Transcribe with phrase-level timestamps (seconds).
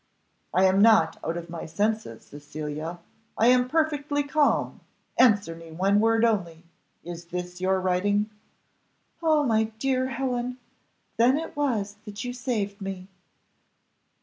[0.55, 2.97] 'I am not out of my senses, Cecilia,
[3.37, 4.79] I am perfectly calm;
[5.15, 6.63] answer me, one word only
[7.03, 8.27] is this your writing?
[9.21, 9.43] Oh!
[9.43, 10.57] my dear Helen,
[11.17, 13.09] then it was that you saved me.